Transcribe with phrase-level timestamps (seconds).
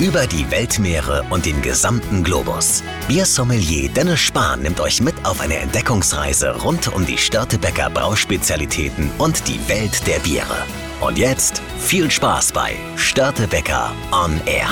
[0.00, 2.84] Über die Weltmeere und den gesamten Globus.
[3.08, 9.48] Biersommelier Dennis Spahn nimmt euch mit auf eine Entdeckungsreise rund um die Störtebecker Brauspezialitäten und
[9.48, 10.64] die Welt der Biere.
[11.00, 14.68] Und jetzt viel Spaß bei Störtebecker On Air.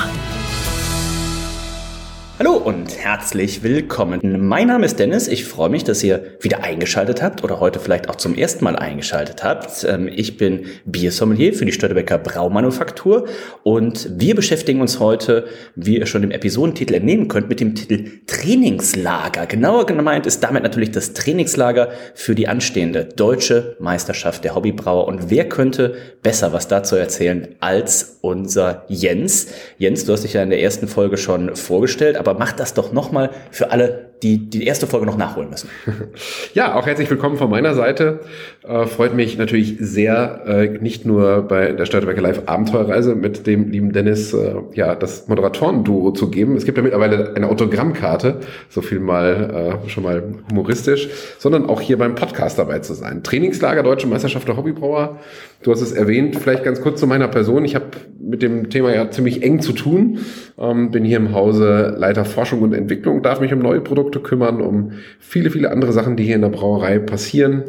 [2.39, 4.47] Hallo und herzlich willkommen.
[4.47, 5.27] Mein Name ist Dennis.
[5.27, 8.75] Ich freue mich, dass ihr wieder eingeschaltet habt oder heute vielleicht auch zum ersten Mal
[8.75, 9.83] eingeschaltet habt.
[9.85, 13.25] Ähm, ich bin Biersommelier für die Störtebecker Braumanufaktur
[13.63, 18.05] und wir beschäftigen uns heute, wie ihr schon dem Episodentitel entnehmen könnt, mit dem Titel
[18.27, 19.47] Trainingslager.
[19.47, 25.07] Genauer gemeint ist damit natürlich das Trainingslager für die anstehende deutsche Meisterschaft der Hobbybrauer.
[25.07, 29.47] Und wer könnte besser was dazu erzählen als unser Jens?
[29.79, 32.91] Jens, du hast dich ja in der ersten Folge schon vorgestellt, aber mach das doch
[32.91, 35.69] nochmal für alle, die die erste Folge noch nachholen müssen.
[36.53, 38.21] Ja, auch herzlich willkommen von meiner Seite.
[38.67, 43.69] Äh, freut mich natürlich sehr, äh, nicht nur bei der Stadtwerke Live Abenteuerreise mit dem
[43.69, 46.55] lieben Dennis äh, ja das Moderatoren-Duo zu geben.
[46.55, 51.81] Es gibt ja mittlerweile eine Autogrammkarte, so viel mal äh, schon mal humoristisch, sondern auch
[51.81, 53.21] hier beim Podcast dabei zu sein.
[53.21, 55.19] Trainingslager Deutsche Meisterschaft der Hobbybrauer.
[55.61, 57.65] Du hast es erwähnt, vielleicht ganz kurz zu meiner Person.
[57.65, 57.85] Ich habe
[58.19, 60.19] mit dem Thema ja ziemlich eng zu tun.
[60.57, 64.61] Ähm, bin hier im Hause Leiter Forschung und Entwicklung, darf mich um neue Produkte kümmern,
[64.61, 67.63] um viele, viele andere Sachen, die hier in der Brauerei passieren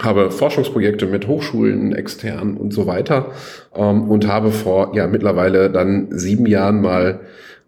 [0.00, 3.32] habe Forschungsprojekte mit Hochschulen, extern und so weiter
[3.74, 7.20] ähm, und habe vor ja mittlerweile dann sieben Jahren mal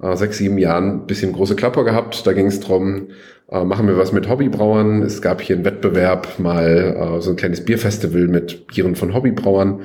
[0.03, 2.27] äh, sechs, sieben Jahren bisschen große Klapper gehabt.
[2.27, 3.09] Da ging es drum,
[3.51, 5.03] äh, machen wir was mit Hobbybrauern.
[5.03, 9.81] Es gab hier einen Wettbewerb, mal äh, so ein kleines Bierfestival mit Bieren von Hobbybrauern.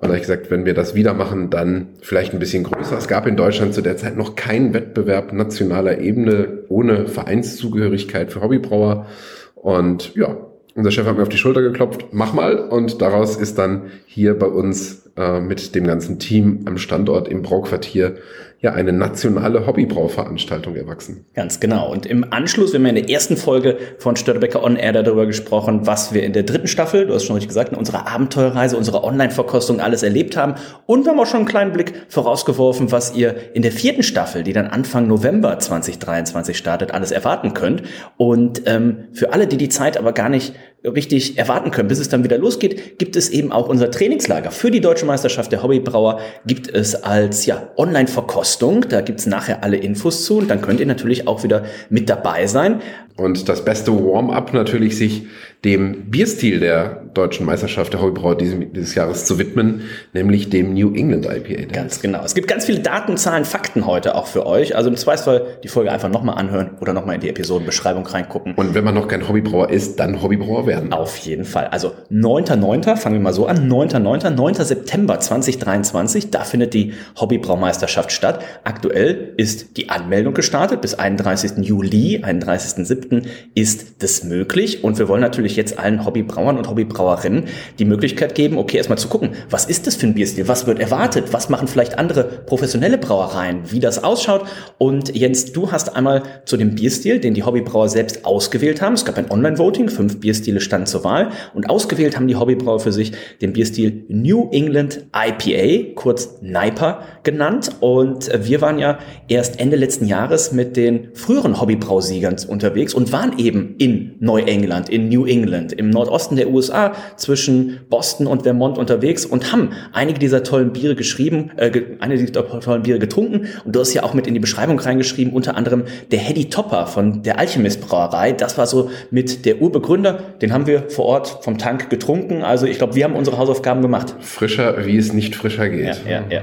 [0.00, 2.96] Und da habe ich gesagt, wenn wir das wieder machen, dann vielleicht ein bisschen größer.
[2.96, 8.40] Es gab in Deutschland zu der Zeit noch keinen Wettbewerb nationaler Ebene ohne Vereinszugehörigkeit für
[8.40, 9.06] Hobbybrauer.
[9.54, 10.38] Und ja,
[10.74, 12.56] unser Chef hat mir auf die Schulter geklopft, mach mal.
[12.56, 17.42] Und daraus ist dann hier bei uns äh, mit dem ganzen Team am Standort im
[17.42, 18.16] Brauquartier
[18.62, 21.24] ja eine nationale Hobbybrauveranstaltung erwachsen.
[21.34, 21.90] Ganz genau.
[21.90, 25.24] Und im Anschluss, wir haben ja in der ersten Folge von Störtebecker On Air darüber
[25.24, 28.76] gesprochen, was wir in der dritten Staffel, du hast schon richtig gesagt, in unserer Abenteuerreise,
[28.76, 30.56] unserer Online-Verkostung alles erlebt haben.
[30.84, 34.42] Und wir haben auch schon einen kleinen Blick vorausgeworfen, was ihr in der vierten Staffel,
[34.42, 37.82] die dann Anfang November 2023 startet, alles erwarten könnt.
[38.18, 40.54] Und ähm, für alle, die die Zeit aber gar nicht
[40.84, 44.70] richtig erwarten können, bis es dann wieder losgeht, gibt es eben auch unser Trainingslager für
[44.70, 48.86] die Deutsche Meisterschaft der Hobbybrauer, gibt es als ja, Online-Verkostung.
[48.88, 52.46] Da gibt's nachher alle Infos zu und dann könnt ihr natürlich auch wieder mit dabei
[52.46, 52.80] sein.
[53.16, 55.26] Und das beste Warm-up natürlich, sich
[55.64, 59.82] dem Bierstil der deutschen Meisterschaft der Hobbybrauer dieses, dieses Jahres zu widmen,
[60.14, 61.66] nämlich dem New England IPA.
[61.72, 62.22] Ganz genau.
[62.24, 64.74] Es gibt ganz viele Daten, Zahlen, Fakten heute auch für euch.
[64.74, 68.54] Also im Zweifelsfall die Folge einfach nochmal anhören oder nochmal in die Episodenbeschreibung reingucken.
[68.54, 70.92] Und wenn man noch kein Hobbybrauer ist, dann Hobbybrauer werden.
[70.92, 71.66] Auf jeden Fall.
[71.66, 74.54] Also 9.9., fangen wir mal so an, 9.9., 9.
[74.54, 78.42] September 2023, da findet die Hobbybraumeisterschaft statt.
[78.64, 81.66] Aktuell ist die Anmeldung gestartet bis 31.
[81.66, 82.99] Juli, 31.7.
[83.00, 83.26] 7.7.
[83.54, 84.84] ist das möglich.
[84.84, 87.44] Und wir wollen natürlich jetzt allen Hobbybrauern und Hobbybrauerinnen
[87.78, 90.48] die Möglichkeit geben, okay, erstmal zu gucken, was ist das für ein Bierstil?
[90.48, 91.32] Was wird erwartet?
[91.32, 93.70] Was machen vielleicht andere professionelle Brauereien?
[93.70, 94.44] Wie das ausschaut?
[94.78, 98.94] Und Jens, du hast einmal zu dem Bierstil, den die Hobbybrauer selbst ausgewählt haben.
[98.94, 101.30] Es gab ein Online-Voting, fünf Bierstile standen zur Wahl.
[101.54, 107.70] Und ausgewählt haben die Hobbybrauer für sich den Bierstil New England IPA, kurz NIPA genannt.
[107.80, 113.38] Und wir waren ja erst Ende letzten Jahres mit den früheren Hobbybrausiegern unterwegs und waren
[113.38, 119.24] eben in Neuengland, in New England, im Nordosten der USA zwischen Boston und Vermont unterwegs
[119.26, 121.70] und haben einige dieser tollen Biere geschrieben, äh,
[122.00, 123.46] einige dieser tollen Biere getrunken.
[123.64, 126.86] Und du hast ja auch mit in die Beschreibung reingeschrieben, unter anderem der Hedy Topper
[126.86, 128.32] von der Alchemist Brauerei.
[128.32, 130.20] Das war so mit der Urbegründer.
[130.40, 132.42] Den haben wir vor Ort vom Tank getrunken.
[132.42, 134.14] Also ich glaube, wir haben unsere Hausaufgaben gemacht.
[134.20, 136.00] Frischer, wie es nicht frischer geht.
[136.04, 136.42] Ja, ja, ja.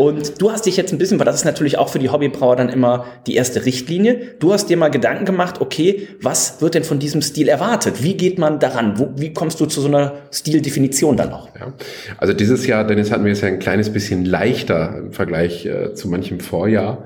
[0.00, 2.56] Und du hast dich jetzt ein bisschen, weil das ist natürlich auch für die Hobbybrauer
[2.56, 4.18] dann immer die erste Richtlinie.
[4.38, 8.02] Du hast dir mal Gedanken gemacht, okay, was wird denn von diesem Stil erwartet?
[8.02, 8.98] Wie geht man daran?
[8.98, 11.54] Wo, wie kommst du zu so einer Stildefinition dann noch?
[11.54, 11.74] Ja.
[12.16, 15.92] Also dieses Jahr, Dennis, hatten wir es ja ein kleines bisschen leichter im Vergleich äh,
[15.92, 17.04] zu manchem Vorjahr.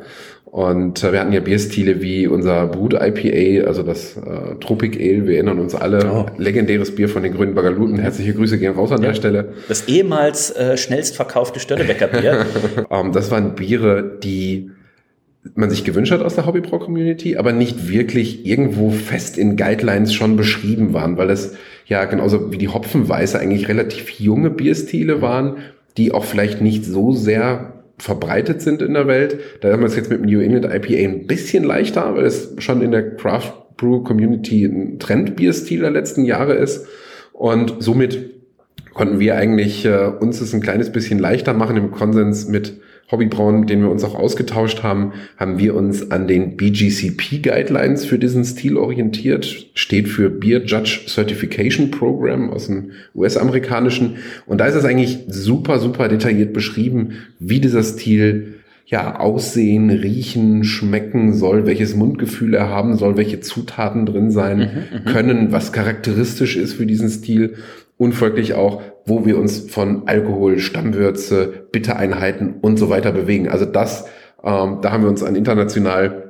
[0.54, 5.26] Und äh, wir hatten ja Bierstile wie unser Brut IPA, also das äh, Tropic Ale,
[5.26, 6.26] wir erinnern uns alle, oh.
[6.38, 7.98] legendäres Bier von den Grünen Bagaluten.
[7.98, 9.08] Herzliche Grüße gehen raus an ja.
[9.08, 9.48] der Stelle.
[9.66, 12.46] Das ehemals äh, schnellst verkaufte Störtebecker Bier.
[12.88, 14.70] um, ähm, das waren Biere, die
[15.56, 20.36] man sich gewünscht hat aus der Hobbybrau-Community, aber nicht wirklich irgendwo fest in Guidelines schon
[20.36, 21.56] beschrieben waren, weil es
[21.86, 25.56] ja genauso wie die Hopfenweiße eigentlich relativ junge Bierstile waren,
[25.96, 29.38] die auch vielleicht nicht so sehr verbreitet sind in der Welt.
[29.60, 32.54] Da haben wir es jetzt mit dem New England IPA ein bisschen leichter, weil es
[32.58, 36.86] schon in der Craft Brew Community ein Trend-Bierstil der letzten Jahre ist.
[37.32, 38.30] Und somit
[38.92, 43.60] konnten wir eigentlich äh, uns es ein kleines bisschen leichter machen im Konsens mit Hobbybrauen,
[43.60, 48.18] mit denen wir uns auch ausgetauscht haben, haben wir uns an den BGCP Guidelines für
[48.18, 49.68] diesen Stil orientiert.
[49.74, 54.16] Steht für Beer Judge Certification Program aus dem US-amerikanischen.
[54.46, 58.54] Und da ist es eigentlich super, super detailliert beschrieben, wie dieser Stil
[58.86, 64.98] ja, aussehen, riechen, schmecken soll, welches Mundgefühl er haben soll, welche Zutaten drin sein mhm,
[64.98, 65.04] mhm.
[65.06, 67.54] können, was charakteristisch ist für diesen Stil
[67.96, 73.48] und folglich auch, wo wir uns von Alkohol, Stammwürze, Bittereinheiten und so weiter bewegen.
[73.48, 74.06] Also das,
[74.42, 76.24] ähm, da haben wir uns an international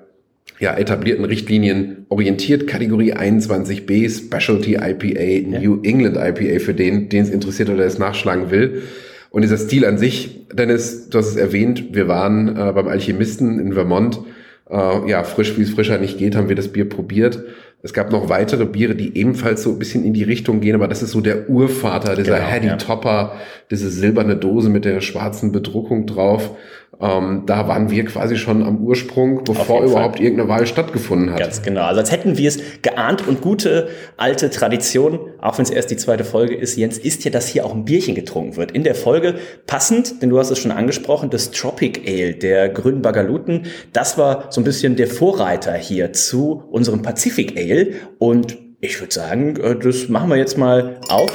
[0.59, 2.67] ja, etablierten Richtlinien orientiert.
[2.67, 5.61] Kategorie 21b, Specialty IPA, ja.
[5.61, 8.83] New England IPA für den, den es interessiert oder es nachschlagen will.
[9.31, 13.59] Und dieser Stil an sich, Dennis, du hast es erwähnt, wir waren äh, beim Alchemisten
[13.59, 14.21] in Vermont.
[14.71, 17.43] Äh, ja, frisch wie es frischer nicht geht, haben wir das Bier probiert.
[17.85, 20.89] Es gab noch weitere Biere, die ebenfalls so ein bisschen in die Richtung gehen, aber
[20.89, 22.77] das ist so der Urvater, dieser genau, Haddy ja.
[22.77, 23.35] Topper,
[23.71, 26.57] diese silberne Dose mit der schwarzen Bedruckung drauf.
[27.01, 30.25] Ähm, da waren wir quasi schon am Ursprung, bevor überhaupt Fall.
[30.25, 31.41] irgendeine Wahl stattgefunden hat.
[31.41, 31.83] Ganz genau.
[31.83, 35.97] Also als hätten wir es geahnt und gute alte Tradition, auch wenn es erst die
[35.97, 38.73] zweite Folge ist, Jens, ist ja, dass hier auch ein Bierchen getrunken wird.
[38.73, 39.37] In der Folge
[39.67, 43.67] passend, denn du hast es schon angesprochen, das Tropic Ale der grünen Bagaluten.
[43.93, 47.93] Das war so ein bisschen der Vorreiter hier zu unserem Pacific Ale.
[48.19, 51.31] Und ich würde sagen, äh, das machen wir jetzt mal auf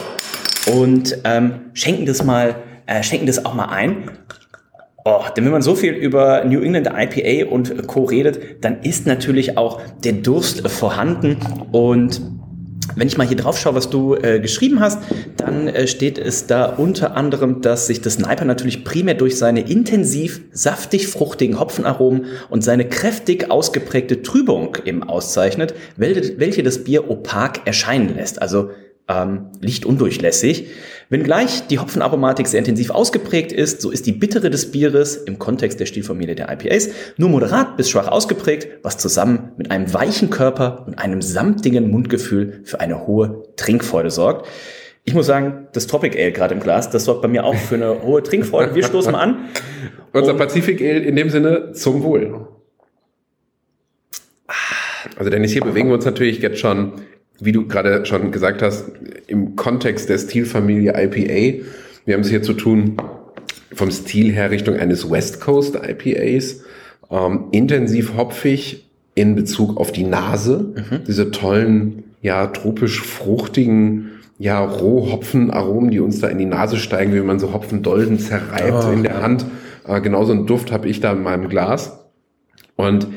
[0.72, 4.12] und ähm, schenken das mal, äh, schenken das auch mal ein.
[5.06, 8.04] Oh, denn wenn man so viel über New England IPA und Co.
[8.04, 11.38] redet, dann ist natürlich auch der Durst vorhanden.
[11.72, 12.22] Und
[12.96, 15.00] wenn ich mal hier drauf schaue, was du äh, geschrieben hast,
[15.38, 19.62] dann äh, steht es da unter anderem, dass sich das Sniper natürlich primär durch seine
[19.62, 27.10] intensiv saftig fruchtigen Hopfenaromen und seine kräftig ausgeprägte Trübung eben auszeichnet, welche, welche das Bier
[27.10, 28.42] opak erscheinen lässt.
[28.42, 28.72] Also
[29.10, 30.68] ähm, lichtundurchlässig.
[31.10, 35.80] Wenngleich die Hopfenaromatik sehr intensiv ausgeprägt ist, so ist die Bittere des Bieres im Kontext
[35.80, 40.86] der Stilfamilie der IPAs nur moderat bis schwach ausgeprägt, was zusammen mit einem weichen Körper
[40.86, 44.48] und einem samtigen Mundgefühl für eine hohe Trinkfreude sorgt.
[45.04, 47.76] Ich muss sagen, das Tropic Ale gerade im Glas, das sorgt bei mir auch für
[47.76, 48.76] eine hohe Trinkfreude.
[48.76, 49.50] Wir stoßen mal an.
[50.14, 52.48] Unser Pacific Ale in dem Sinne zum Wohl.
[55.18, 56.94] Also Dennis, hier bewegen wir uns natürlich jetzt schon
[57.40, 58.86] wie du gerade schon gesagt hast,
[59.28, 61.66] im Kontext der Stilfamilie IPA.
[62.06, 62.98] Wir haben es hier zu tun
[63.74, 66.62] vom Stil her Richtung eines West Coast IPAs.
[67.12, 70.74] Ähm, intensiv hopfig in Bezug auf die Nase.
[70.76, 71.04] Mhm.
[71.08, 77.22] Diese tollen, ja, tropisch fruchtigen, ja, Rohhopfenaromen, die uns da in die Nase steigen, wie
[77.22, 79.46] man so Hopfendolden zerreibt oh, in der Hand.
[79.86, 82.00] Äh, genauso einen Duft habe ich da in meinem Glas.
[82.76, 83.08] Und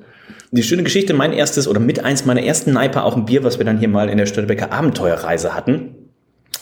[0.50, 3.58] Die schöne Geschichte, mein erstes oder mit eins meiner ersten Neiper, auch ein Bier, was
[3.58, 5.94] wir dann hier mal in der Störtebecker Abenteuerreise hatten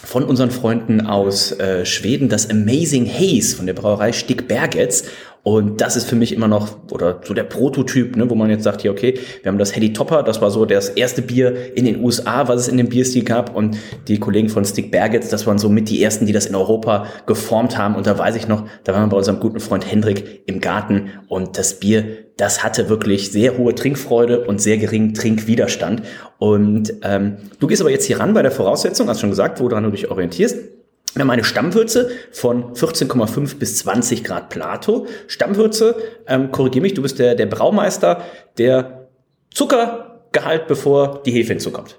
[0.07, 5.05] von unseren Freunden aus äh, Schweden das Amazing Haze von der Brauerei Stick Bergetz.
[5.47, 8.65] Und das ist für mich immer noch, oder so der Prototyp, ne, wo man jetzt
[8.65, 11.85] sagt, hier, okay, wir haben das Hedy Topper, das war so das erste Bier in
[11.85, 13.55] den USA, was es in dem Bierstil gab.
[13.55, 16.57] Und die Kollegen von Stick Bergetz, das waren so mit die ersten, die das in
[16.57, 17.95] Europa geformt haben.
[17.95, 21.11] Und da weiß ich noch, da waren wir bei unserem guten Freund Hendrik im Garten
[21.29, 26.03] und das Bier, das hatte wirklich sehr hohe Trinkfreude und sehr geringen Trinkwiderstand.
[26.39, 29.85] Und ähm, du gehst aber jetzt hier ran bei der Voraussetzung, hast schon gesagt, woran
[29.85, 30.76] du dich orientierst.
[31.17, 35.07] Wir haben eine Stammwürze von 14,5 bis 20 Grad Plato.
[35.29, 35.97] Stammwürze,
[36.27, 38.23] ähm, korrigier mich, du bist der, der Braumeister,
[38.59, 39.09] der
[39.51, 41.99] Zuckergehalt, bevor die Hefe hinzukommt.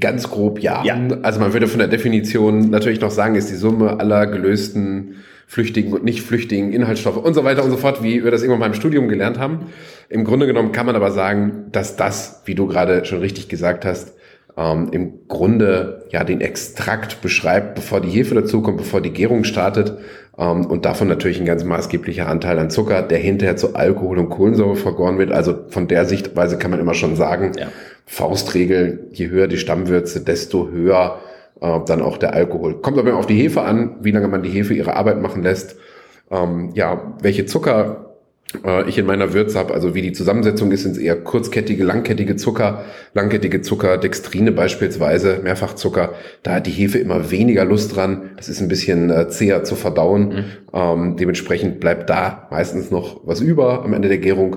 [0.00, 0.82] Ganz grob ja.
[0.82, 0.98] ja.
[1.22, 5.14] Also man würde von der Definition natürlich noch sagen, ist die Summe aller gelösten
[5.46, 8.60] flüchtigen und nicht flüchtigen Inhaltsstoffe und so weiter und so fort, wie wir das irgendwann
[8.60, 9.66] mal im Studium gelernt haben.
[10.08, 13.84] Im Grunde genommen kann man aber sagen, dass das, wie du gerade schon richtig gesagt
[13.84, 14.17] hast,
[14.58, 19.96] ähm, im Grunde ja den Extrakt beschreibt, bevor die Hefe dazukommt, bevor die Gärung startet
[20.36, 24.30] ähm, und davon natürlich ein ganz maßgeblicher Anteil an Zucker, der hinterher zu Alkohol und
[24.30, 25.30] Kohlensäure vergoren wird.
[25.30, 27.68] Also von der Sichtweise kann man immer schon sagen, ja.
[28.04, 31.20] Faustregel, je höher die Stammwürze, desto höher
[31.60, 32.80] äh, dann auch der Alkohol.
[32.80, 35.76] Kommt aber auf die Hefe an, wie lange man die Hefe ihre Arbeit machen lässt,
[36.32, 38.07] ähm, ja, welche Zucker
[38.88, 42.36] ich in meiner Würze habe, also wie die Zusammensetzung ist, sind es eher kurzkettige, langkettige
[42.36, 46.14] Zucker, langkettige Zucker, Dextrine beispielsweise, Mehrfachzucker.
[46.42, 48.30] Da hat die Hefe immer weniger Lust dran.
[48.36, 50.28] Das ist ein bisschen äh, zäher zu verdauen.
[50.28, 50.44] Mhm.
[50.72, 54.56] Ähm, dementsprechend bleibt da meistens noch was über am Ende der Gärung.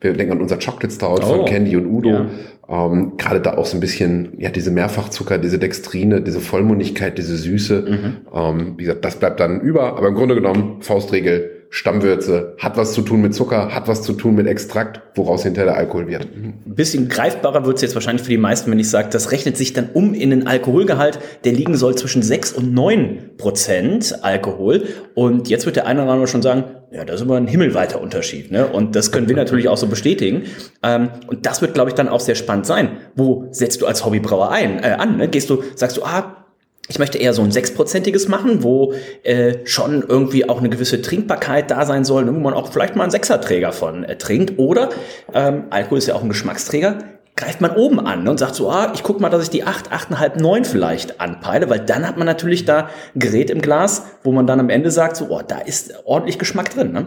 [0.00, 1.26] Wir denken an unser Chocolate Stout oh.
[1.26, 2.10] von Candy und Udo.
[2.10, 2.26] Ja.
[2.68, 7.36] Ähm, Gerade da auch so ein bisschen, ja, diese Mehrfachzucker, diese Dextrine, diese Vollmundigkeit, diese
[7.36, 7.82] Süße.
[7.82, 8.16] Mhm.
[8.34, 9.96] Ähm, wie gesagt, das bleibt dann über.
[9.96, 14.12] Aber im Grunde genommen, Faustregel, Stammwürze, hat was zu tun mit Zucker, hat was zu
[14.12, 16.24] tun mit Extrakt, woraus hinterher der Alkohol wird.
[16.24, 19.56] Ein bisschen greifbarer wird es jetzt wahrscheinlich für die meisten, wenn ich sage, das rechnet
[19.56, 24.82] sich dann um in den Alkoholgehalt, der liegen soll zwischen 6 und 9 Prozent Alkohol.
[25.14, 28.00] Und jetzt wird der eine oder andere schon sagen, ja, das ist immer ein himmelweiter
[28.00, 28.50] Unterschied.
[28.50, 28.66] Ne?
[28.66, 30.46] Und das können wir natürlich auch so bestätigen.
[30.82, 32.96] Ähm, und das wird, glaube ich, dann auch sehr spannend sein.
[33.14, 35.18] Wo setzt du als Hobbybrauer ein, äh, an?
[35.18, 35.28] Ne?
[35.28, 36.39] Gehst du, sagst du, ah,
[36.88, 41.70] ich möchte eher so ein sechsprozentiges machen, wo äh, schon irgendwie auch eine gewisse Trinkbarkeit
[41.70, 44.58] da sein soll, ne, wo man auch vielleicht mal einen Sechserträger von äh, trinkt.
[44.58, 44.90] Oder
[45.32, 46.98] ähm, Alkohol ist ja auch ein Geschmacksträger,
[47.36, 49.62] greift man oben an ne, und sagt so, ah, ich guck mal, dass ich die
[49.62, 54.06] 8, 8,5, 9 vielleicht anpeile, weil dann hat man natürlich da ein Gerät im Glas,
[54.24, 56.92] wo man dann am Ende sagt, so, oh, da ist ordentlich Geschmack drin.
[56.92, 57.06] Ne?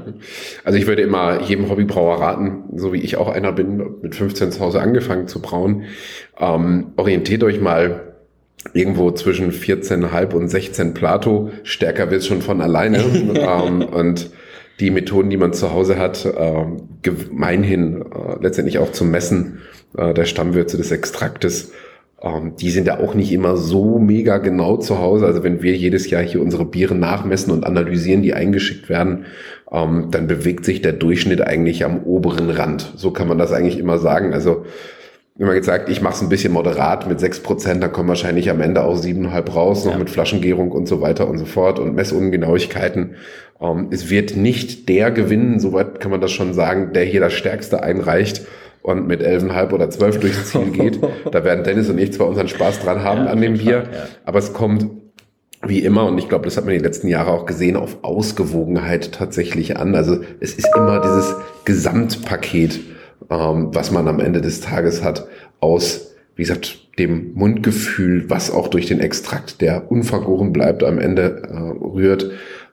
[0.64, 4.54] Also ich würde immer jedem Hobbybrauer raten, so wie ich auch einer bin, mit 15
[4.54, 5.84] zu Hause angefangen zu brauen,
[6.40, 8.13] ähm, orientiert euch mal
[8.74, 11.52] irgendwo zwischen 14,5 und 16 Plato.
[11.64, 13.00] Stärker wird es schon von alleine.
[13.36, 14.30] ähm, und
[14.80, 16.66] die Methoden, die man zu Hause hat, äh,
[17.02, 19.60] gemeinhin äh, letztendlich auch zum Messen
[19.98, 21.72] äh, der Stammwürze des Extraktes,
[22.22, 25.26] ähm, die sind ja auch nicht immer so mega genau zu Hause.
[25.26, 29.26] Also wenn wir jedes Jahr hier unsere Biere nachmessen und analysieren, die eingeschickt werden,
[29.72, 32.94] ähm, dann bewegt sich der Durchschnitt eigentlich am oberen Rand.
[32.96, 34.34] So kann man das eigentlich immer sagen.
[34.34, 34.66] Also
[35.36, 38.08] wenn man jetzt sagt, ich mache es ein bisschen moderat mit sechs Prozent, dann kommen
[38.08, 39.98] wahrscheinlich am Ende auch siebeneinhalb raus, noch ja.
[39.98, 43.16] mit Flaschengärung und so weiter und so fort und Messungenauigkeiten.
[43.60, 47.34] Ähm, es wird nicht der gewinnen, soweit kann man das schon sagen, der hier das
[47.34, 48.46] Stärkste einreicht
[48.84, 51.00] und mit elfeinhalb oder zwölf durchs Ziel geht.
[51.32, 54.08] da werden Dennis und ich zwar unseren Spaß dran haben ja, an dem Bier, ja.
[54.26, 54.88] aber es kommt
[55.66, 59.14] wie immer, und ich glaube, das hat man die letzten Jahre auch gesehen, auf Ausgewogenheit
[59.14, 59.96] tatsächlich an.
[59.96, 62.82] Also es ist immer dieses Gesamtpaket
[63.30, 65.28] ähm, was man am Ende des Tages hat,
[65.60, 71.44] aus, wie gesagt, dem Mundgefühl, was auch durch den Extrakt, der unvergoren bleibt, am Ende
[71.50, 72.32] äh, rührt,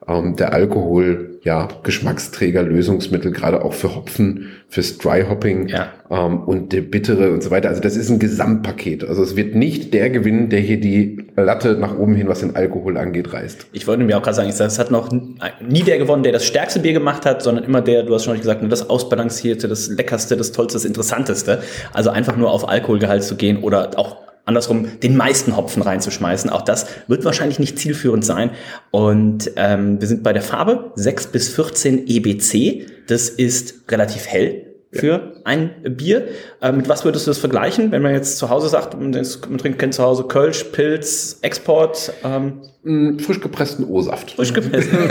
[0.09, 5.89] ähm, der Alkohol, ja, Geschmacksträger, Lösungsmittel, gerade auch für Hopfen, fürs Dry Hopping ja.
[6.11, 7.69] ähm, und der bittere und so weiter.
[7.69, 9.05] Also das ist ein Gesamtpaket.
[9.05, 12.57] Also es wird nicht der gewinnen, der hier die Latte nach oben hin, was den
[12.57, 13.67] Alkohol angeht, reißt.
[13.73, 16.81] Ich wollte mir auch gerade sagen, es hat noch nie der gewonnen, der das stärkste
[16.81, 20.53] Bier gemacht hat, sondern immer der, du hast schon gesagt, das ausbalancierte, das leckerste, das
[20.53, 21.63] tollste, das interessanteste.
[21.93, 26.51] Also einfach nur auf Alkoholgehalt zu gehen oder auch andersrum den meisten Hopfen reinzuschmeißen.
[26.51, 28.51] Auch das wird wahrscheinlich nicht zielführend sein.
[28.91, 32.87] Und ähm, wir sind bei der Farbe 6 bis 14 EBC.
[33.09, 35.33] Das ist relativ hell für ja.
[35.45, 36.29] ein Bier.
[36.61, 39.59] Äh, mit was würdest du das vergleichen, wenn man jetzt zu Hause sagt, man, man
[39.59, 42.13] trinkt zu Hause Kölsch, Pilz, Export?
[42.25, 44.33] Ähm, mm, frisch gepressten O-Saft.
[44.33, 44.99] Frisch gepressten.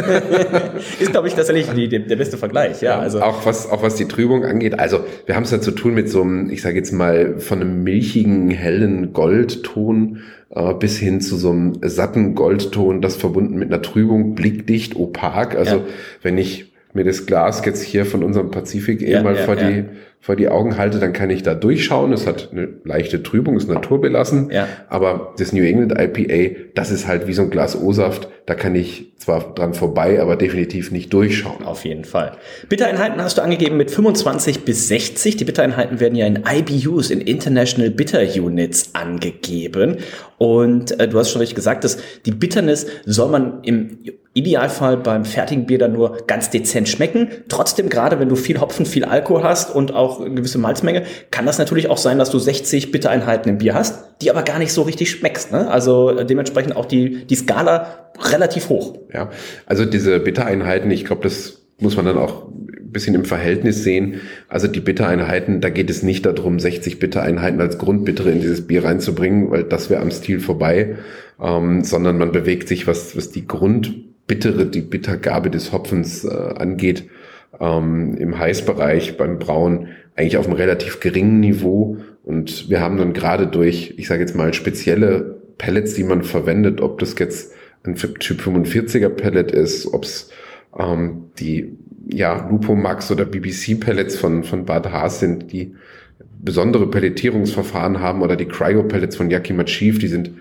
[1.00, 2.82] ist, glaube ich, tatsächlich die, der, der beste Vergleich.
[2.82, 4.78] Ja, ja, also auch was auch was die Trübung angeht.
[4.78, 7.62] Also wir haben es ja zu tun mit so einem, ich sage jetzt mal, von
[7.62, 13.72] einem milchigen, hellen Goldton äh, bis hin zu so einem satten Goldton, das verbunden mit
[13.72, 15.56] einer Trübung, blickdicht, opak.
[15.56, 15.84] Also ja.
[16.22, 19.58] wenn ich mir das Glas jetzt hier von unserem Pazifik eh ja, mal ja, vor,
[19.58, 19.70] ja.
[19.70, 19.86] Die,
[20.20, 22.12] vor die Augen halte, dann kann ich da durchschauen.
[22.14, 24.50] Es hat eine leichte Trübung, ist naturbelassen.
[24.52, 24.68] Ja.
[24.90, 28.28] Aber das New England IPA, das ist halt wie so ein Glas O-Saft.
[28.48, 31.64] Da kann ich zwar dran vorbei, aber definitiv nicht durchschauen.
[31.64, 32.32] Auf jeden Fall.
[32.68, 35.38] Bittereinheiten hast du angegeben mit 25 bis 60.
[35.38, 39.98] Die Bittereinheiten werden ja in IBUs, in International Bitter Units angegeben.
[40.40, 44.00] Und äh, du hast schon richtig gesagt, dass die Bitterness soll man im
[44.34, 47.30] Idealfall beim fertigen Bier dann nur ganz dezent schmecken.
[47.48, 51.46] Trotzdem, gerade wenn du viel Hopfen, viel Alkohol hast und auch eine gewisse Malzmenge, kann
[51.46, 54.72] das natürlich auch sein, dass du 60 Bittereinheiten im Bier hast, die aber gar nicht
[54.72, 55.52] so richtig schmeckst.
[55.52, 55.70] Ne?
[55.70, 59.00] Also äh, dementsprechend auch die, die Skala relativ hoch.
[59.12, 59.32] Ja,
[59.66, 64.22] also diese Bittereinheiten, ich glaube, das muss man dann auch ein bisschen im Verhältnis sehen.
[64.48, 68.84] Also die Bittereinheiten, da geht es nicht darum, 60 Bittereinheiten als Grundbittere in dieses Bier
[68.84, 70.98] reinzubringen, weil das wäre am Stil vorbei,
[71.42, 76.30] ähm, sondern man bewegt sich, was, was die Grund Bittere, die Bittergabe des Hopfens äh,
[76.30, 77.10] angeht,
[77.60, 81.98] ähm, im Heißbereich beim Brauen eigentlich auf einem relativ geringen Niveau.
[82.24, 86.80] Und wir haben dann gerade durch, ich sage jetzt mal, spezielle Pellets, die man verwendet,
[86.80, 90.30] ob das jetzt ein Typ 45er Pellet ist, ob es
[90.78, 95.76] ähm, die ja, Lupo Max oder BBC Pellets von, von Bad Haas sind, die
[96.42, 100.32] besondere Pelletierungsverfahren haben oder die Cryo Pellets von Yakima Chief, die sind,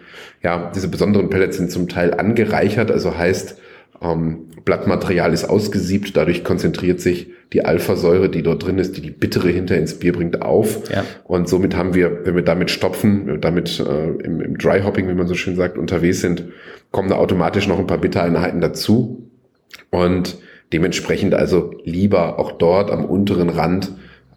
[0.42, 3.58] ja, diese besonderen Pellets sind zum Teil angereichert, also heißt,
[4.00, 9.10] Ähm, Blattmaterial ist ausgesiebt, dadurch konzentriert sich die Alphasäure, die dort drin ist, die die
[9.10, 10.90] bittere hinter ins Bier bringt, auf.
[10.90, 11.04] Ja.
[11.24, 15.14] Und somit haben wir, wenn wir damit stopfen, damit äh, im, im Dry Hopping, wie
[15.14, 16.44] man so schön sagt, unterwegs sind,
[16.90, 19.30] kommen da automatisch noch ein paar Bittereinheiten dazu.
[19.90, 20.36] Und
[20.72, 23.92] dementsprechend also lieber auch dort am unteren Rand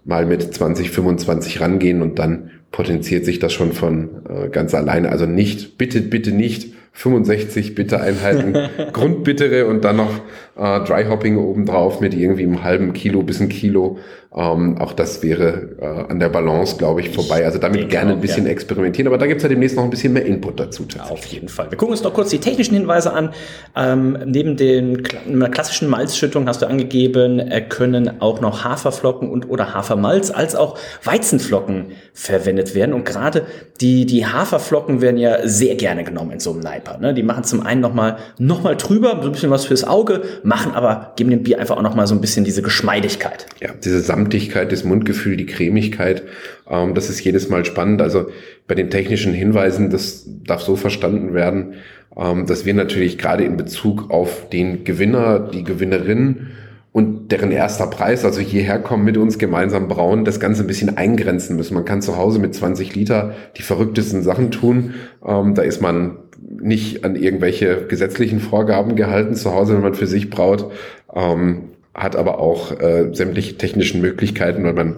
[0.06, 5.10] mal mit 20, 25 rangehen und dann potenziert sich das schon von äh, ganz alleine.
[5.10, 8.58] Also nicht, bitte, bitte nicht 65 Bitte-Einheiten
[8.94, 10.12] Grundbittere und dann noch
[10.58, 13.98] äh, Dry Hopping obendrauf mit irgendwie einem halben Kilo bis ein Kilo.
[14.34, 17.46] Ähm, auch das wäre äh, an der Balance, glaube ich, vorbei.
[17.46, 18.52] Also damit gerne ein bisschen gerne.
[18.52, 20.86] experimentieren, aber da gibt es ja demnächst noch ein bisschen mehr Input dazu.
[21.10, 21.70] Auf jeden Fall.
[21.72, 23.34] Wir gucken uns noch kurz die technischen Hinweise an.
[23.76, 29.74] Ähm, neben den klassischen Malzschüttung hast du angegeben, äh, können auch noch Haferflocken und oder
[29.74, 32.94] Hafermalz als auch Weizenflocken verwendet werden.
[32.94, 33.46] Und gerade
[33.80, 36.98] die, die Haferflocken werden ja sehr gerne genommen in so einem Neiper.
[37.00, 37.14] Ne?
[37.14, 40.72] Die machen zum einen nochmal noch mal drüber, so ein bisschen was fürs Auge, machen
[40.74, 43.46] aber, geben dem Bier einfach auch nochmal so ein bisschen diese Geschmeidigkeit.
[43.60, 46.24] Ja, diese Samtigkeit, das Mundgefühl, die Cremigkeit,
[46.70, 48.02] ähm, das ist jedes Mal spannend.
[48.02, 48.28] Also
[48.68, 51.74] bei den technischen Hinweisen, das darf so verstanden werden,
[52.16, 56.48] ähm, dass wir natürlich gerade in Bezug auf den Gewinner, die Gewinnerin
[56.94, 60.98] und deren erster Preis, also hierher kommen mit uns gemeinsam brauen, das Ganze ein bisschen
[60.98, 61.74] eingrenzen müssen.
[61.74, 64.96] Man kann zu Hause mit 20 Liter die verrücktesten Sachen tun.
[65.26, 70.08] Ähm, da ist man nicht an irgendwelche gesetzlichen Vorgaben gehalten zu Hause, wenn man für
[70.08, 70.72] sich braut,
[71.14, 74.96] ähm, hat aber auch äh, sämtliche technischen Möglichkeiten, weil man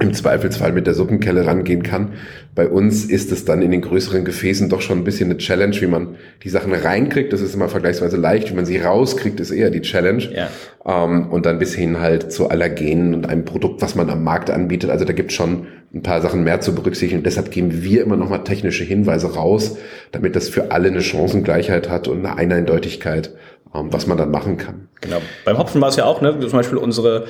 [0.00, 2.14] im Zweifelsfall mit der Suppenkelle rangehen kann.
[2.54, 5.74] Bei uns ist es dann in den größeren Gefäßen doch schon ein bisschen eine Challenge,
[5.80, 7.32] wie man die Sachen reinkriegt.
[7.32, 8.50] Das ist immer vergleichsweise leicht.
[8.50, 10.28] Wie man sie rauskriegt, ist eher die Challenge.
[10.32, 10.48] Ja.
[10.86, 14.50] Ähm, und dann bis hin halt zu Allergenen und einem Produkt, was man am Markt
[14.50, 14.90] anbietet.
[14.90, 17.20] Also da gibt es schon ein paar Sachen mehr zu berücksichtigen.
[17.20, 19.76] Und deshalb geben wir immer nochmal technische Hinweise raus,
[20.12, 23.32] damit das für alle eine Chancengleichheit hat und eine Eindeutigkeit,
[23.74, 24.88] was man dann machen kann.
[25.00, 25.18] Genau.
[25.44, 26.38] Beim Hopfen war es ja auch, ne?
[26.40, 27.26] zum Beispiel unsere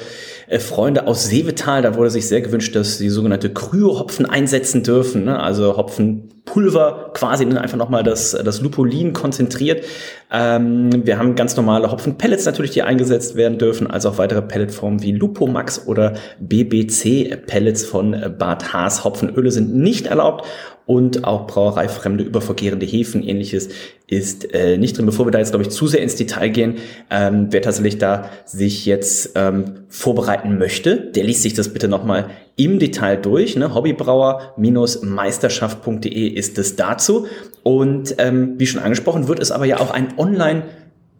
[0.46, 5.24] äh, Freunde aus Seevetal, da wurde sich sehr gewünscht, dass sie sogenannte Kryo-Hopfen einsetzen dürfen,
[5.24, 5.40] ne?
[5.40, 5.76] also
[6.46, 9.84] Hopfenpulver quasi einfach nochmal das, das Lupulin konzentriert.
[10.30, 15.02] Ähm, wir haben ganz normale Hopfenpellets natürlich, die eingesetzt werden dürfen, als auch weitere Pelletformen
[15.02, 19.04] wie Lupomax oder BBC-Pellets von Bad Haas.
[19.04, 20.46] Hopfenöle sind nicht erlaubt
[20.86, 23.70] und auch brauereifremde, übervergärende Hefen, ähnliches
[24.06, 25.06] ist äh, nicht drin.
[25.06, 26.76] Bevor wir da jetzt, glaube ich, zu sehr ins Detail gehen,
[27.10, 32.28] ähm, wer tatsächlich da sich jetzt ähm, vorbereiten möchte, der liest sich das bitte nochmal
[32.56, 33.56] im Detail durch.
[33.56, 33.74] Ne?
[33.74, 37.26] Hobbybrauer-meisterschaft.de ist es dazu.
[37.62, 40.64] Und ähm, wie schon angesprochen, wird es aber ja auch ein Online-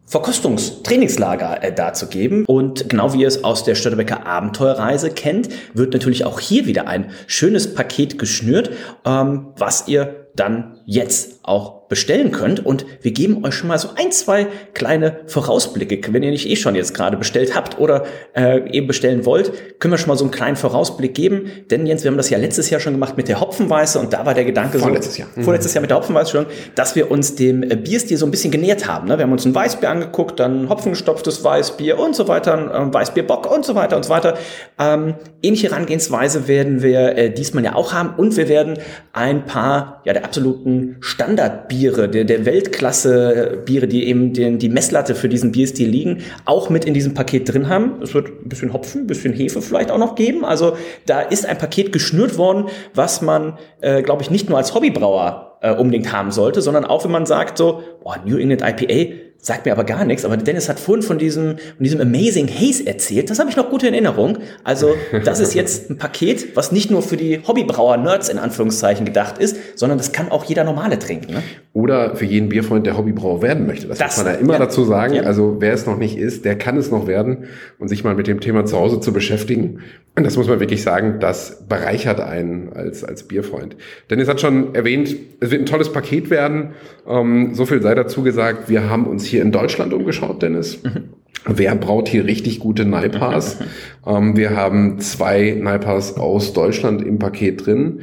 [0.06, 2.44] Verkostungstrainingslager äh, dazu geben.
[2.44, 6.86] Und genau wie ihr es aus der Störtebecker Abenteuerreise kennt, wird natürlich auch hier wieder
[6.86, 8.70] ein schönes Paket geschnürt,
[9.06, 12.66] ähm, was ihr dann jetzt auch bestellen könnt.
[12.66, 16.12] Und wir geben euch schon mal so ein, zwei kleine Vorausblicke.
[16.12, 18.04] Wenn ihr nicht eh schon jetzt gerade bestellt habt oder
[18.34, 21.52] äh, eben bestellen wollt, können wir schon mal so einen kleinen Vorausblick geben.
[21.70, 24.26] Denn Jens, wir haben das ja letztes Jahr schon gemacht mit der Hopfenweiße und da
[24.26, 25.28] war der Gedanke vorletztes so, Jahr.
[25.36, 25.44] Mhm.
[25.44, 28.50] vorletztes Jahr mit der Hopfenweiße schon, dass wir uns dem äh, Bierstil so ein bisschen
[28.50, 29.06] genähert haben.
[29.06, 29.16] Ne?
[29.16, 33.48] Wir haben uns ein Weißbier angeguckt, dann hopfengestopftes Weißbier und so weiter, ein äh, Weißbierbock
[33.54, 34.36] und so weiter und so weiter.
[34.80, 38.78] Ähm, ähnliche Herangehensweise werden wir äh, diesmal ja auch haben und wir werden
[39.12, 45.28] ein paar ja der absoluten Standardbiere, der, der Weltklasse-Biere, die eben den, die Messlatte für
[45.28, 48.02] diesen Bierstil liegen, auch mit in diesem Paket drin haben.
[48.02, 50.44] Es wird ein bisschen Hopfen, ein bisschen Hefe vielleicht auch noch geben.
[50.44, 50.76] Also
[51.06, 55.58] da ist ein Paket geschnürt worden, was man, äh, glaube ich, nicht nur als Hobbybrauer
[55.64, 59.66] äh, unbedingt haben sollte, sondern auch wenn man sagt so, boah, New England IPA, Sagt
[59.66, 63.28] mir aber gar nichts, aber Dennis hat vorhin von diesem, von diesem Amazing Haze erzählt.
[63.28, 64.38] Das habe ich noch gut in Erinnerung.
[64.64, 69.36] Also, das ist jetzt ein Paket, was nicht nur für die Hobbybrauer-Nerds in Anführungszeichen gedacht
[69.36, 71.34] ist, sondern das kann auch jeder Normale trinken.
[71.34, 71.42] Ne?
[71.74, 73.86] Oder für jeden Bierfreund, der Hobbybrauer werden möchte.
[73.86, 74.60] Das, das muss man ja immer ja.
[74.60, 75.12] dazu sagen.
[75.12, 75.22] Ja.
[75.24, 77.44] Also, wer es noch nicht ist, der kann es noch werden
[77.78, 79.80] und sich mal mit dem Thema zu Hause zu beschäftigen.
[80.16, 83.76] Und das muss man wirklich sagen, das bereichert einen als, als Bierfreund.
[84.08, 86.74] Dennis hat schon erwähnt, es wird ein tolles Paket werden.
[87.06, 88.68] Ähm, so viel sei dazu gesagt.
[88.68, 90.82] Wir haben uns hier in Deutschland umgeschaut, Dennis.
[90.82, 91.10] Mhm.
[91.46, 93.58] Wer braut hier richtig gute Naipas?
[94.06, 98.00] ähm, wir haben zwei Naipas aus Deutschland im Paket drin.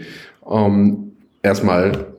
[0.50, 2.12] Ähm, erstmal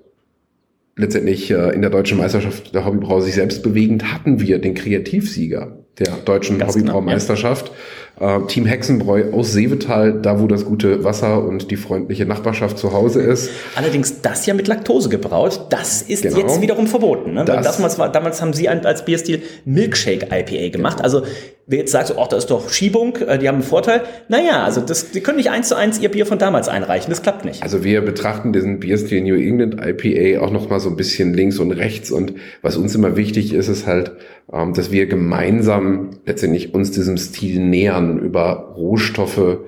[0.96, 5.78] letztendlich äh, in der deutschen Meisterschaft der Hobbybrau sich selbst bewegend hatten wir den Kreativsieger
[5.98, 7.72] der deutschen Hobbybraumeisterschaft.
[8.20, 12.92] Äh, Team Hexenbräu aus Seevetal, da wo das gute Wasser und die freundliche Nachbarschaft zu
[12.92, 13.50] Hause ist.
[13.74, 16.38] Allerdings das ja mit Laktose gebraut, das ist genau.
[16.38, 17.34] jetzt wiederum verboten.
[17.34, 17.44] Ne?
[17.44, 20.98] Das, damals, war, damals haben sie als Bierstil Milkshake IPA gemacht.
[20.98, 21.04] Genau.
[21.04, 21.22] Also
[21.66, 24.02] wer jetzt sagt, so, oh, das ist doch Schiebung, äh, die haben einen Vorteil.
[24.28, 27.22] Naja, also das, die können nicht eins zu eins ihr Bier von damals einreichen, das
[27.22, 27.62] klappt nicht.
[27.62, 31.72] Also wir betrachten diesen Bierstil New England IPA auch nochmal so ein bisschen links und
[31.72, 34.12] rechts und was uns immer wichtig ist, ist halt,
[34.52, 39.58] ähm, dass wir gemeinsam letztendlich uns diesem Stil nähern über Rohstoffe,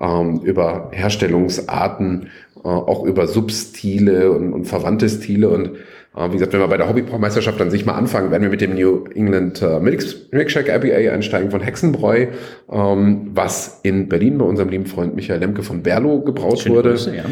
[0.00, 5.72] ähm, über Herstellungsarten, äh, auch über Substile und, und verwandte Stile und
[6.16, 8.60] äh, wie gesagt, wenn wir bei der Hobbybrauermeisterschaft dann sich mal anfangen, werden wir mit
[8.60, 12.28] dem New England äh, Milkshake IPA einsteigen von Hexenbräu,
[12.70, 16.90] ähm, was in Berlin bei unserem lieben Freund Michael Lemke von Berlo gebraut Schöne wurde.
[16.90, 17.24] Grüße, ja.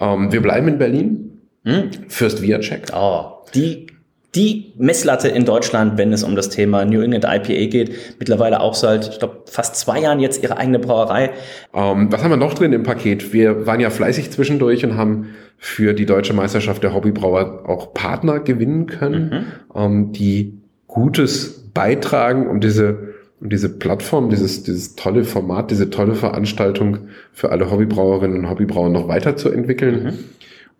[0.00, 1.30] Ähm, wir bleiben in Berlin.
[1.64, 1.90] Hm?
[2.08, 2.88] Fürst Viacek.
[2.92, 3.86] Oh, die
[4.34, 8.18] die Messlatte in Deutschland, wenn es um das Thema New England IPA geht.
[8.18, 11.30] Mittlerweile auch seit, ich glaube, fast zwei Jahren jetzt ihre eigene Brauerei.
[11.72, 13.32] Ähm, was haben wir noch drin im Paket?
[13.32, 18.40] Wir waren ja fleißig zwischendurch und haben für die deutsche Meisterschaft der Hobbybrauer auch Partner
[18.40, 19.30] gewinnen können,
[19.74, 19.80] mhm.
[19.80, 26.14] ähm, die Gutes beitragen, um diese um diese Plattform, dieses, dieses tolle Format, diese tolle
[26.14, 30.04] Veranstaltung für alle Hobbybrauerinnen und Hobbybrauer noch weiterzuentwickeln.
[30.04, 30.18] Mhm.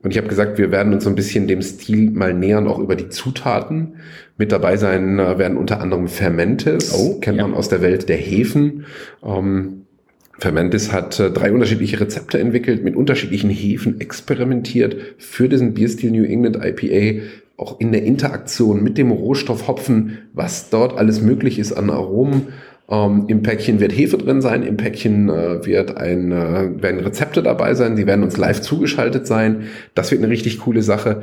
[0.04, 2.78] Und ich habe gesagt, wir werden uns so ein bisschen dem Stil mal nähern, auch
[2.78, 3.94] über die Zutaten.
[4.36, 7.46] Mit dabei sein äh, werden unter anderem Fermentes, oh, kennt ja.
[7.46, 8.84] man aus der Welt der Hefen.
[9.24, 9.86] Ähm,
[10.38, 16.24] Fermentis hat äh, drei unterschiedliche Rezepte entwickelt, mit unterschiedlichen Hefen experimentiert für diesen Bierstil New
[16.24, 17.22] England IPA,
[17.56, 22.48] auch in der Interaktion mit dem Rohstoff Hopfen, was dort alles möglich ist an Aromen.
[22.88, 27.42] Ähm, Im Päckchen wird Hefe drin sein, im Päckchen äh, wird ein, äh, werden Rezepte
[27.42, 29.68] dabei sein, die werden uns live zugeschaltet sein.
[29.94, 31.22] Das wird eine richtig coole Sache.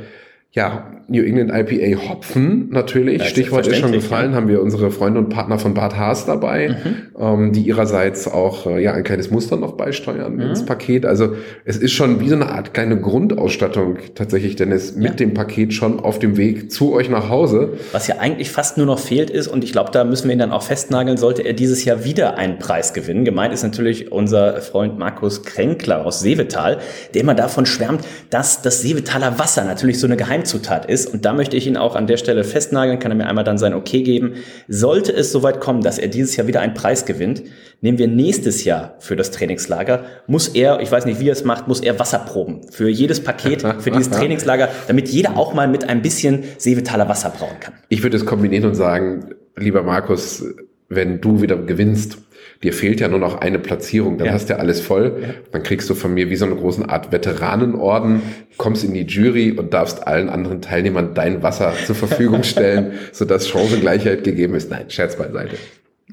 [0.54, 3.20] Ja, New England IPA Hopfen natürlich.
[3.20, 4.36] Ja, Stichwort ist schon gefallen, ja.
[4.36, 6.96] haben wir unsere Freunde und Partner von Bad Haas dabei, mhm.
[7.18, 10.40] ähm, die ihrerseits auch äh, ja ein kleines Muster noch beisteuern mhm.
[10.42, 11.06] ins Paket.
[11.06, 11.34] Also
[11.64, 15.12] es ist schon wie so eine Art kleine Grundausstattung tatsächlich, denn es mit ja.
[15.12, 17.78] dem Paket schon auf dem Weg zu euch nach Hause.
[17.92, 20.38] Was ja eigentlich fast nur noch fehlt ist, und ich glaube, da müssen wir ihn
[20.38, 23.24] dann auch festnageln, sollte er dieses Jahr wieder einen Preis gewinnen.
[23.24, 26.78] Gemeint ist natürlich unser Freund Markus Kränkler aus Seevetal,
[27.14, 31.32] der immer davon schwärmt, dass das Seevetaler Wasser natürlich so eine Geheimzutat ist und da
[31.32, 34.02] möchte ich ihn auch an der Stelle festnageln, kann er mir einmal dann sein Okay
[34.02, 34.34] geben.
[34.68, 37.42] Sollte es soweit kommen, dass er dieses Jahr wieder einen Preis gewinnt,
[37.80, 41.44] nehmen wir nächstes Jahr für das Trainingslager, muss er, ich weiß nicht, wie er es
[41.44, 45.88] macht, muss er Wasserproben für jedes Paket, für dieses Trainingslager, damit jeder auch mal mit
[45.88, 47.74] ein bisschen Seevetaler Wasser brauen kann.
[47.88, 50.44] Ich würde es kombinieren und sagen, lieber Markus,
[50.88, 52.18] wenn du wieder gewinnst,
[52.62, 54.32] dir fehlt ja nur noch eine Platzierung, dann ja.
[54.32, 55.18] hast du ja alles voll.
[55.20, 55.28] Ja.
[55.50, 58.22] Dann kriegst du von mir wie so eine große Art Veteranenorden,
[58.56, 63.48] kommst in die Jury und darfst allen anderen Teilnehmern dein Wasser zur Verfügung stellen, sodass
[63.48, 64.70] Chancengleichheit gegeben ist.
[64.70, 65.56] Nein, Scherz beiseite.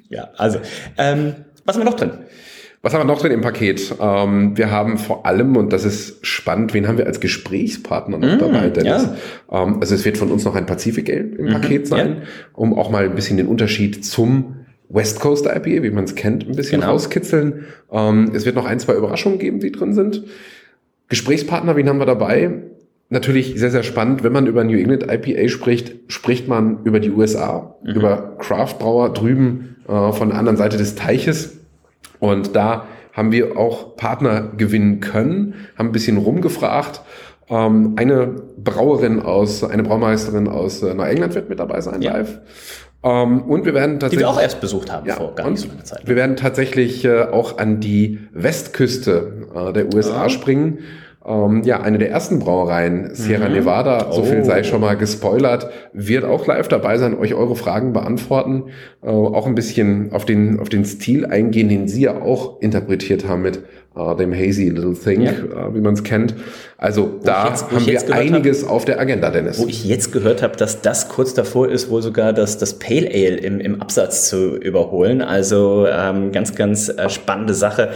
[0.09, 0.59] Ja, also,
[0.97, 1.35] ähm,
[1.65, 2.11] was haben wir noch drin?
[2.81, 3.93] Was haben wir noch drin im Paket?
[3.99, 8.27] Ähm, wir haben vor allem, und das ist spannend, wen haben wir als Gesprächspartner noch
[8.27, 9.09] mmh, dabei, Dennis?
[9.51, 9.63] Ja.
[9.63, 12.27] Ähm, also es wird von uns noch ein Pacific Ale im mhm, Paket sein, ja.
[12.53, 14.58] um auch mal ein bisschen den Unterschied zum
[14.89, 16.93] West Coast IPA, wie man es kennt, ein bisschen genau.
[16.93, 17.65] rauskitzeln.
[17.91, 20.23] Ähm, es wird noch ein, zwei Überraschungen geben, die drin sind.
[21.07, 22.51] Gesprächspartner, wen haben wir dabei?
[23.09, 27.09] Natürlich sehr, sehr spannend, wenn man über New England IPA spricht, spricht man über die
[27.09, 27.91] USA, mhm.
[27.91, 31.57] über Craftbrauer drüben äh, von der anderen Seite des Teiches.
[32.19, 37.01] Und da haben wir auch Partner gewinnen können, haben ein bisschen rumgefragt.
[37.49, 42.13] Ähm, eine Brauerin aus, eine Braumeisterin aus äh, Neuengland wird mit dabei sein ja.
[42.13, 42.39] live.
[43.03, 44.19] Ähm, und wir werden tatsächlich.
[44.19, 46.01] Die wir auch erst besucht haben ja, vor gar nicht so langer Zeit.
[46.05, 50.29] Wir werden tatsächlich äh, auch an die Westküste äh, der USA ah.
[50.29, 50.79] springen.
[51.25, 53.55] Ähm, ja, eine der ersten Brauereien, Sierra mhm.
[53.55, 54.63] Nevada, so viel sei oh.
[54.63, 58.69] schon mal gespoilert, wird auch live dabei sein, euch eure Fragen beantworten,
[59.03, 63.27] äh, auch ein bisschen auf den, auf den Stil eingehen, den sie ja auch interpretiert
[63.27, 63.61] haben mit
[63.95, 65.31] äh, dem Hazy Little Thing, ja.
[65.31, 66.35] äh, wie man es kennt.
[66.77, 69.59] Also wo da jetzt, haben wir einiges hab, auf der Agenda, Dennis.
[69.59, 73.07] Wo ich jetzt gehört habe, dass das kurz davor ist, wohl sogar das, das Pale
[73.07, 75.21] Ale im, im Absatz zu überholen.
[75.21, 77.89] Also ähm, ganz, ganz äh, spannende Sache.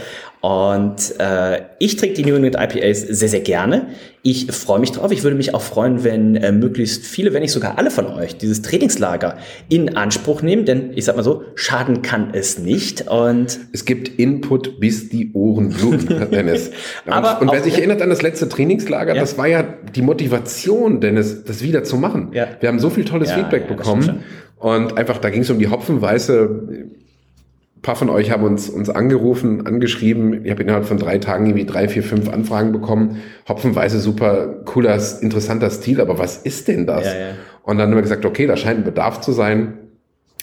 [0.44, 3.86] Und äh, ich trinke die New England IPAs sehr, sehr gerne.
[4.20, 5.10] Ich freue mich drauf.
[5.10, 8.36] Ich würde mich auch freuen, wenn äh, möglichst viele, wenn nicht sogar alle von euch
[8.36, 9.38] dieses Trainingslager
[9.70, 10.66] in Anspruch nehmen.
[10.66, 13.08] Denn ich sag mal so, schaden kann es nicht.
[13.08, 16.72] Und es gibt Input, bis die Ohren bluten, Dennis.
[17.06, 19.20] Aber und wer sich erinnert an das letzte Trainingslager, ja.
[19.22, 22.32] das war ja die Motivation, Dennis, das wieder zu machen.
[22.34, 22.48] Ja.
[22.60, 24.22] Wir haben so viel tolles ja, Feedback bekommen.
[24.58, 26.90] Und einfach, da ging es um die Hopfenweiße
[27.84, 30.44] paar von euch haben uns, uns angerufen, angeschrieben.
[30.44, 33.22] Ich habe innerhalb von drei Tagen irgendwie drei, vier, fünf Anfragen bekommen.
[33.46, 37.04] Hopfenweise super cooler, interessanter Stil, aber was ist denn das?
[37.04, 37.26] Ja, ja.
[37.62, 39.74] Und dann haben wir gesagt, okay, da scheint ein Bedarf zu sein.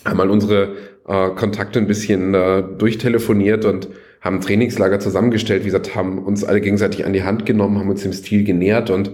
[0.04, 0.75] Einmal unsere
[1.08, 3.89] äh, Kontakte ein bisschen äh, durchtelefoniert und
[4.21, 7.89] haben ein Trainingslager zusammengestellt, wie gesagt, haben uns alle gegenseitig an die Hand genommen, haben
[7.89, 9.12] uns dem Stil genähert und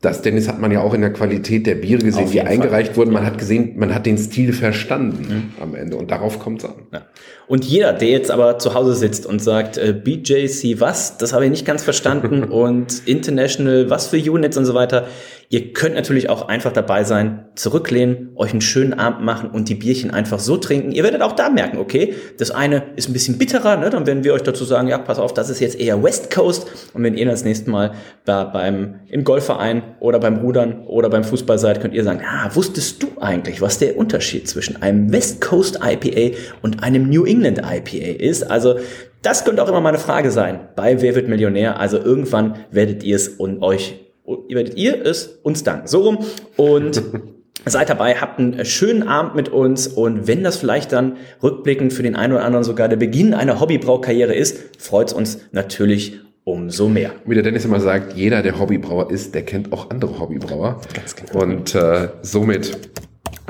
[0.00, 2.96] das Dennis hat man ja auch in der Qualität der Biere gesehen, die eingereicht Fall.
[2.96, 3.12] wurden.
[3.12, 5.62] Man hat gesehen, man hat den Stil verstanden mhm.
[5.62, 6.74] am Ende und darauf kommt es an.
[6.90, 7.02] Ja.
[7.46, 11.44] Und jeder, der jetzt aber zu Hause sitzt und sagt, äh, BJC was, das habe
[11.44, 15.06] ich nicht ganz verstanden und International was für Units und so weiter,
[15.52, 19.74] Ihr könnt natürlich auch einfach dabei sein, zurücklehnen, euch einen schönen Abend machen und die
[19.74, 20.92] Bierchen einfach so trinken.
[20.92, 23.90] Ihr werdet auch da merken, okay, das eine ist ein bisschen bitterer, ne?
[23.90, 26.68] dann werden wir euch dazu sagen, ja, pass auf, das ist jetzt eher West Coast.
[26.94, 31.24] Und wenn ihr das nächste Mal da beim, im Golfverein oder beim Rudern oder beim
[31.24, 35.40] Fußball seid, könnt ihr sagen, ah, wusstest du eigentlich, was der Unterschied zwischen einem West
[35.40, 38.48] Coast IPA und einem New England IPA ist?
[38.48, 38.76] Also
[39.22, 41.80] das könnte auch immer mal eine Frage sein bei Wer wird Millionär.
[41.80, 44.09] Also irgendwann werdet ihr es und euch
[44.48, 45.86] werdet ihr es uns danken.
[45.86, 46.18] So rum.
[46.56, 47.02] Und
[47.66, 52.02] seid dabei, habt einen schönen Abend mit uns und wenn das vielleicht dann rückblickend für
[52.02, 56.88] den einen oder anderen sogar der Beginn einer Hobbybraukarriere ist, freut es uns natürlich umso
[56.88, 57.12] mehr.
[57.26, 60.80] Wie der Dennis immer sagt, jeder, der Hobbybrauer ist, der kennt auch andere Hobbybrauer.
[60.94, 61.42] Ganz genau.
[61.42, 62.78] Und äh, somit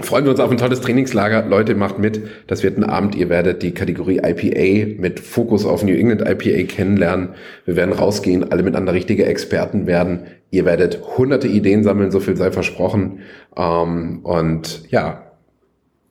[0.05, 1.47] freuen wir uns auf ein tolles Trainingslager.
[1.47, 2.21] Leute, macht mit.
[2.47, 3.15] Das wird ein Abend.
[3.15, 7.31] Ihr werdet die Kategorie IPA mit Fokus auf New England IPA kennenlernen.
[7.65, 10.21] Wir werden rausgehen, alle miteinander richtige Experten werden.
[10.51, 13.21] Ihr werdet hunderte Ideen sammeln, so viel sei versprochen.
[13.57, 15.33] Ähm, und ja,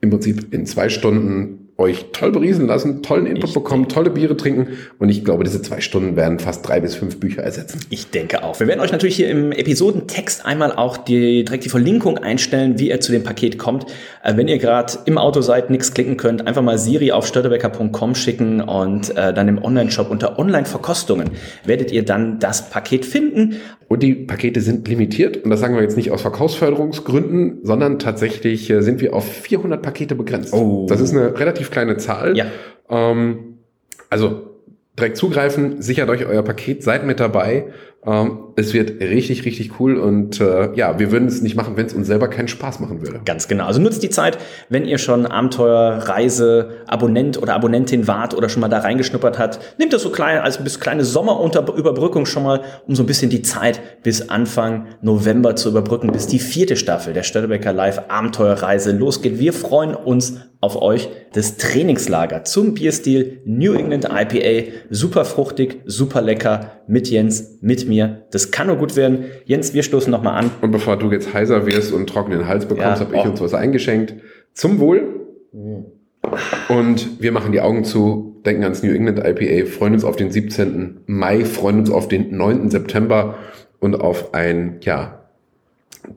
[0.02, 4.36] im Prinzip in zwei Stunden euch toll beriesen lassen, tollen Input ich bekommen, tolle Biere
[4.38, 4.68] trinken
[5.00, 7.80] und ich glaube, diese zwei Stunden werden fast drei bis fünf Bücher ersetzen.
[7.90, 8.60] Ich denke auch.
[8.60, 12.90] Wir werden euch natürlich hier im Episodentext einmal auch die, direkt die Verlinkung einstellen, wie
[12.90, 13.86] ihr zu dem Paket kommt.
[14.24, 18.16] Äh, wenn ihr gerade im Auto seid, nichts klicken könnt, einfach mal Siri auf störtebecker.com
[18.16, 21.32] schicken und äh, dann im Online-Shop unter Online-Verkostungen
[21.66, 23.56] werdet ihr dann das Paket finden.
[23.88, 28.70] Und die Pakete sind limitiert und das sagen wir jetzt nicht aus Verkaufsförderungsgründen, sondern tatsächlich
[28.70, 30.54] äh, sind wir auf 400 Pakete begrenzt.
[30.54, 30.86] Oh.
[30.88, 32.38] Das ist eine relativ kleine Zahl.
[32.38, 32.46] Ja.
[32.90, 33.60] Ähm,
[34.10, 34.50] also
[34.98, 37.68] direkt zugreifen, sichert euch euer Paket, seid mit dabei.
[38.06, 41.86] Ähm, es wird richtig, richtig cool und äh, ja, wir würden es nicht machen, wenn
[41.86, 43.22] es uns selber keinen Spaß machen würde.
[43.26, 43.66] Ganz genau.
[43.66, 44.38] Also nutzt die Zeit,
[44.70, 49.94] wenn ihr schon Abenteuerreise Abonnent oder Abonnentin wart oder schon mal da reingeschnuppert hat, nehmt
[49.94, 53.82] das so klein als bis kleine Sommerüberbrückung schon mal, um so ein bisschen die Zeit
[54.04, 59.40] bis Anfang November zu überbrücken, bis die vierte Staffel der Störtebecker Live Abenteuerreise losgeht.
[59.40, 64.72] Wir freuen uns auf euch das Trainingslager zum Bierstil New England IPA.
[64.90, 68.26] Super fruchtig, super lecker mit Jens, mit mir.
[68.32, 69.26] Das kann nur gut werden.
[69.46, 70.52] Jens, wir stoßen nochmal an.
[70.62, 73.54] Und bevor du jetzt heiser wirst und trockenen Hals bekommst, ja, habe ich uns was
[73.54, 74.16] eingeschenkt.
[74.54, 75.04] Zum Wohl.
[76.68, 80.32] Und wir machen die Augen zu, denken ans New England IPA, freuen uns auf den
[80.32, 81.02] 17.
[81.08, 82.70] Mai, freuen uns auf den 9.
[82.70, 83.36] September
[83.80, 85.20] und auf ein, ja,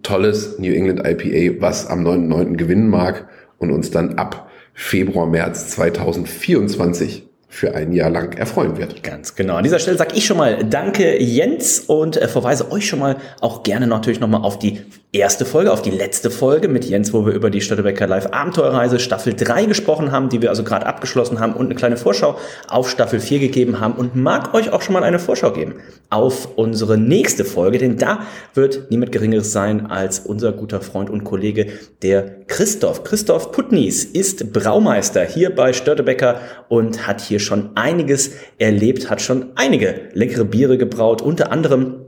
[0.02, 2.56] tolles New England IPA, was am 9.9.
[2.56, 9.02] gewinnen mag und uns dann ab Februar, März 2024 für ein Jahr lang erfreuen wird.
[9.02, 9.56] Ganz genau.
[9.56, 13.18] An dieser Stelle sage ich schon mal Danke Jens und äh, verweise euch schon mal
[13.42, 14.80] auch gerne natürlich nochmal auf die
[15.14, 18.98] erste Folge, auf die letzte Folge mit Jens, wo wir über die Stadtbecker Live Abenteuerreise
[18.98, 22.88] Staffel 3 gesprochen haben, die wir also gerade abgeschlossen haben und eine kleine Vorschau auf
[22.88, 25.74] Staffel 4 gegeben haben und mag euch auch schon mal eine Vorschau geben
[26.08, 28.20] auf unsere nächste Folge, denn da
[28.54, 31.66] wird niemand Geringeres sein als unser guter Freund und Kollege,
[32.02, 33.04] der Christoph.
[33.04, 39.52] Christoph Putnies ist Braumeister hier bei Störtebecker und hat hier schon einiges erlebt, hat schon
[39.56, 42.01] einige leckere Biere gebraut, unter anderem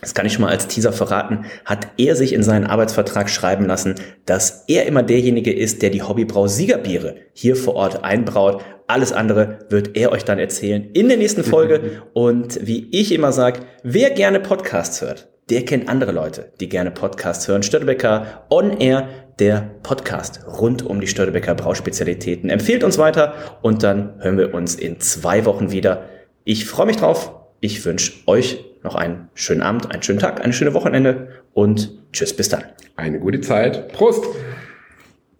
[0.00, 3.66] das kann ich schon mal als Teaser verraten, hat er sich in seinen Arbeitsvertrag schreiben
[3.66, 3.94] lassen,
[4.26, 8.62] dass er immer derjenige ist, der die Hobbybrau Siegerbiere hier vor Ort einbraut.
[8.86, 12.02] Alles andere wird er euch dann erzählen in der nächsten Folge.
[12.12, 16.90] Und wie ich immer sage, wer gerne Podcasts hört, der kennt andere Leute, die gerne
[16.90, 17.62] Podcasts hören.
[17.62, 19.08] Störtebecker On Air,
[19.40, 22.50] der Podcast rund um die Störtebecker Brauspezialitäten.
[22.50, 26.04] Empfehlt uns weiter und dann hören wir uns in zwei Wochen wieder.
[26.44, 27.34] Ich freue mich drauf.
[27.60, 32.34] Ich wünsche euch noch einen schönen Abend, einen schönen Tag, eine schöne Wochenende und tschüss,
[32.34, 32.64] bis dann.
[32.96, 33.92] Eine gute Zeit.
[33.92, 34.24] Prost!